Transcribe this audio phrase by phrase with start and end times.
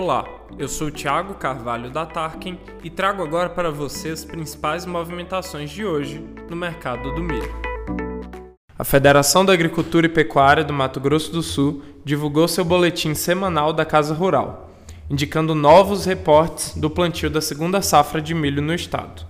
[0.00, 0.24] Olá,
[0.56, 5.84] eu sou Thiago Carvalho da Tarkin e trago agora para você as principais movimentações de
[5.84, 7.52] hoje no mercado do milho.
[8.78, 13.72] A Federação da Agricultura e Pecuária do Mato Grosso do Sul divulgou seu boletim semanal
[13.72, 14.70] da Casa Rural,
[15.10, 19.26] indicando novos reportes do plantio da segunda safra de milho no estado.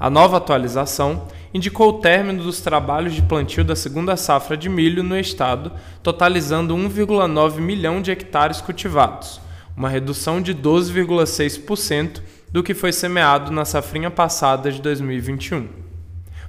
[0.00, 5.04] A nova atualização indicou o término dos trabalhos de plantio da segunda safra de milho
[5.04, 5.70] no estado,
[6.02, 9.46] totalizando 1,9 milhão de hectares cultivados
[9.78, 15.68] uma redução de 12,6% do que foi semeado na safrinha passada de 2021.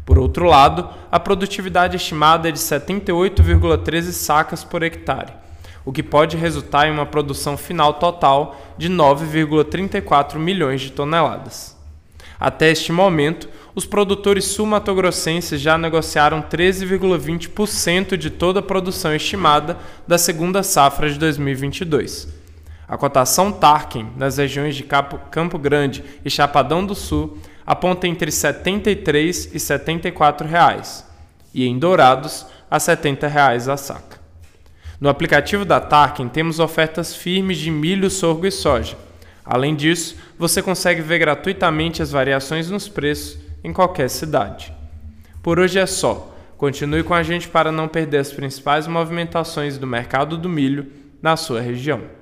[0.03, 5.31] Por outro lado, a produtividade estimada é de 78,13 sacas por hectare,
[5.85, 11.77] o que pode resultar em uma produção final total de 9,34 milhões de toneladas.
[12.39, 19.77] Até este momento, os produtores sul-matogrossenses já negociaram 13,20% de toda a produção estimada
[20.07, 22.38] da segunda safra de 2022
[22.89, 28.31] a cotação Tarkin nas regiões de Campo Grande e Chapadão do Sul aponta entre R$
[28.31, 31.05] 73 e 74 reais,
[31.53, 34.19] e em Dourados a 70 reais a saca.
[34.99, 38.97] No aplicativo da Tarkin temos ofertas firmes de milho, sorgo e soja.
[39.45, 44.73] Além disso, você consegue ver gratuitamente as variações nos preços em qualquer cidade.
[45.43, 46.35] Por hoje é só.
[46.57, 50.91] Continue com a gente para não perder as principais movimentações do mercado do milho
[51.21, 52.18] na sua região.